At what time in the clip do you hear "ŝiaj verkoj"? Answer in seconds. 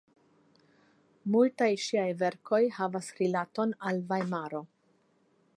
1.83-2.63